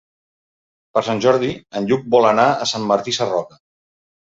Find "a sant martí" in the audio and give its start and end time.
2.65-3.17